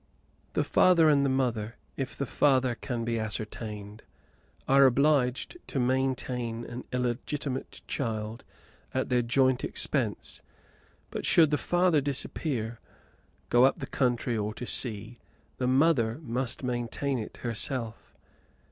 [0.53, 4.01] The father and mother, if the father can be ascertained,
[4.67, 8.43] are obliged to maintain an illegitimate child
[8.95, 10.41] at their joint expense;
[11.11, 12.79] but, should the father disappear,
[13.49, 15.19] go up the country or to sea,
[15.59, 18.15] the mother must maintain it herself.